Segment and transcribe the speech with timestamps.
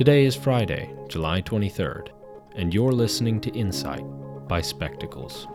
[0.00, 2.08] Today is Friday, July 23rd,
[2.56, 4.02] and you're listening to Insight
[4.48, 5.46] by Spectacles.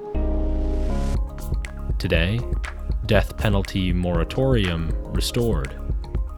[1.97, 2.39] Today,
[3.07, 5.75] death penalty moratorium restored.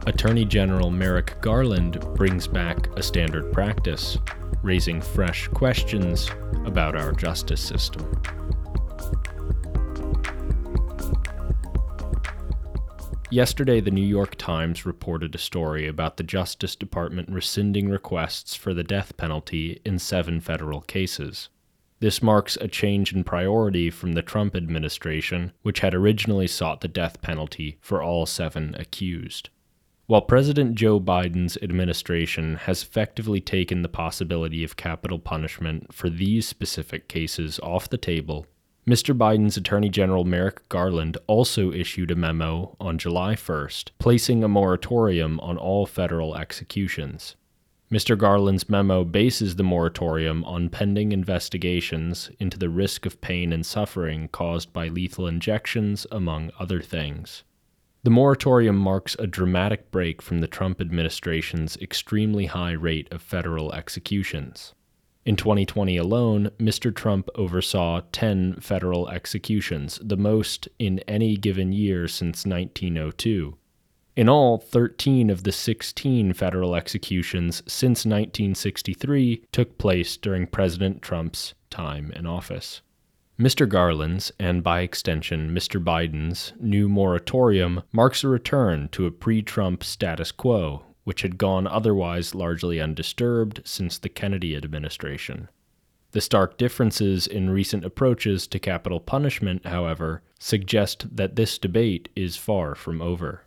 [0.06, 4.16] Attorney General Merrick Garland brings back a standard practice,
[4.62, 6.30] raising fresh questions
[6.64, 8.10] about our justice system.
[13.30, 18.72] Yesterday, the New York Times reported a story about the Justice Department rescinding requests for
[18.72, 21.50] the death penalty in seven federal cases.
[22.00, 26.88] This marks a change in priority from the Trump administration, which had originally sought the
[26.88, 29.50] death penalty for all seven accused.
[30.06, 36.48] While President Joe Biden's administration has effectively taken the possibility of capital punishment for these
[36.48, 38.46] specific cases off the table,
[38.88, 39.14] Mr.
[39.14, 45.38] Biden's Attorney General Merrick Garland also issued a memo on July 1st, placing a moratorium
[45.40, 47.36] on all federal executions.
[47.92, 48.16] Mr.
[48.16, 54.26] Garland's memo bases the moratorium on pending investigations into the risk of pain and suffering
[54.28, 57.44] caused by lethal injections, among other things.
[58.04, 63.74] The moratorium marks a dramatic break from the Trump administration's extremely high rate of federal
[63.74, 64.72] executions.
[65.28, 66.90] In 2020 alone, Mr.
[66.90, 73.54] Trump oversaw 10 federal executions, the most in any given year since 1902.
[74.16, 81.52] In all, 13 of the 16 federal executions since 1963 took place during President Trump's
[81.68, 82.80] time in office.
[83.38, 83.68] Mr.
[83.68, 85.78] Garland's, and by extension Mr.
[85.78, 91.66] Biden's, new moratorium marks a return to a pre Trump status quo which had gone
[91.66, 95.48] otherwise largely undisturbed since the Kennedy administration.
[96.10, 102.36] The stark differences in recent approaches to capital punishment, however, suggest that this debate is
[102.36, 103.44] far from over.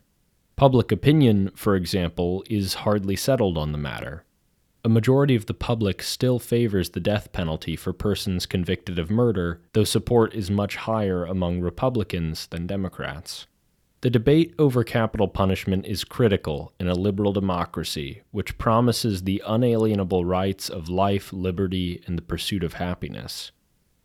[0.56, 4.26] Public opinion, for example, is hardly settled on the matter.
[4.84, 9.62] A majority of the public still favors the death penalty for persons convicted of murder,
[9.74, 13.46] though support is much higher among Republicans than Democrats.
[14.02, 20.26] The debate over capital punishment is critical in a liberal democracy which promises the unalienable
[20.26, 23.52] rights of life, liberty, and the pursuit of happiness.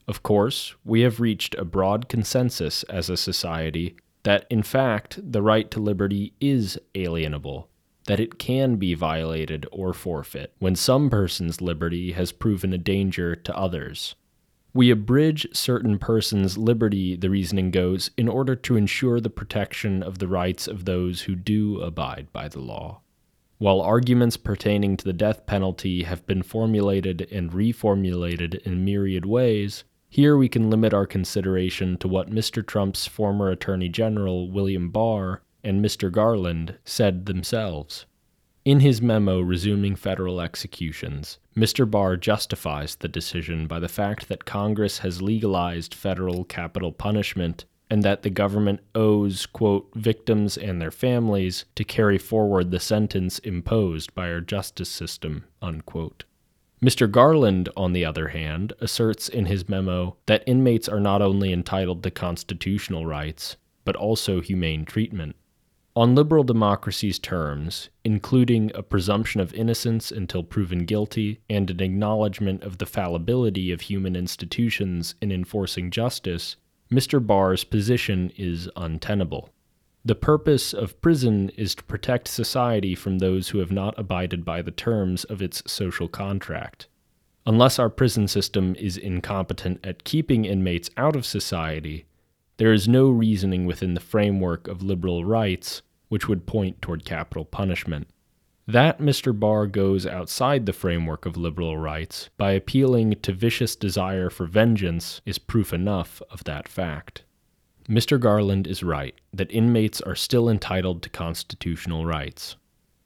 [0.06, 5.40] Of course, we have reached a broad consensus as a society that, in fact, the
[5.40, 7.68] right to liberty is alienable,
[8.04, 13.34] that it can be violated or forfeit when some person's liberty has proven a danger
[13.34, 14.14] to others.
[14.76, 20.18] We abridge certain persons' liberty, the reasoning goes, in order to ensure the protection of
[20.18, 23.00] the rights of those who do abide by the law.
[23.56, 29.84] While arguments pertaining to the death penalty have been formulated and reformulated in myriad ways,
[30.10, 32.64] here we can limit our consideration to what Mr.
[32.64, 36.12] Trump's former Attorney General William Barr and Mr.
[36.12, 38.04] Garland said themselves.
[38.66, 41.88] In his memo resuming federal executions, Mr.
[41.88, 48.02] Barr justifies the decision by the fact that Congress has legalized federal capital punishment and
[48.02, 54.12] that the government owes, quote, victims and their families to carry forward the sentence imposed
[54.16, 56.24] by our justice system, unquote.
[56.82, 57.08] Mr.
[57.08, 62.02] Garland, on the other hand, asserts in his memo that inmates are not only entitled
[62.02, 63.54] to constitutional rights,
[63.84, 65.36] but also humane treatment.
[65.96, 72.62] On liberal democracy's terms, including a presumption of innocence until proven guilty and an acknowledgement
[72.62, 76.56] of the fallibility of human institutions in enforcing justice,
[76.92, 77.26] Mr.
[77.26, 79.48] Barr's position is untenable.
[80.04, 84.60] The purpose of prison is to protect society from those who have not abided by
[84.60, 86.88] the terms of its social contract.
[87.46, 92.04] Unless our prison system is incompetent at keeping inmates out of society,
[92.58, 97.44] there is no reasoning within the framework of liberal rights which would point toward capital
[97.44, 98.08] punishment.
[98.68, 99.38] That Mr.
[99.38, 105.20] Barr goes outside the framework of liberal rights by appealing to vicious desire for vengeance
[105.24, 107.22] is proof enough of that fact.
[107.88, 108.18] Mr.
[108.18, 112.56] Garland is right that inmates are still entitled to constitutional rights.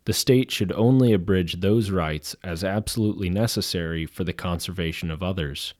[0.06, 5.75] The state should only abridge those rights as absolutely necessary for the conservation of others.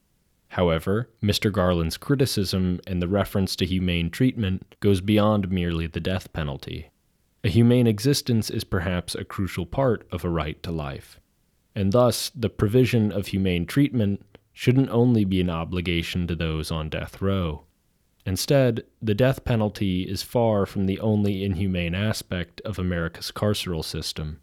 [0.49, 1.51] However, Mr.
[1.51, 6.91] Garland's criticism and the reference to humane treatment goes beyond merely the death penalty.
[7.43, 11.19] A humane existence is perhaps a crucial part of a right to life,
[11.75, 14.23] and thus the provision of humane treatment
[14.53, 17.65] shouldn't only be an obligation to those on death row.
[18.27, 24.41] Instead, the death penalty is far from the only inhumane aspect of America's carceral system.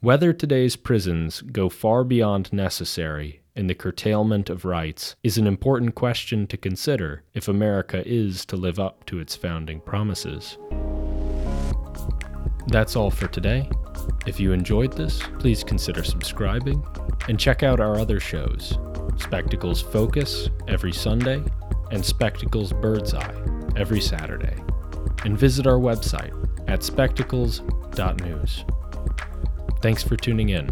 [0.00, 5.94] Whether today's prisons go far beyond necessary in the curtailment of rights is an important
[5.94, 10.56] question to consider if America is to live up to its founding promises.
[12.70, 13.68] That's all for today.
[14.26, 16.84] If you enjoyed this, please consider subscribing
[17.28, 18.78] and check out our other shows
[19.16, 21.42] Spectacles Focus every Sunday
[21.90, 23.34] and Spectacles Bird's Eye
[23.76, 24.56] every Saturday.
[25.24, 26.32] And visit our website
[26.68, 28.64] at spectacles.news.
[29.82, 30.70] Thanks for tuning in.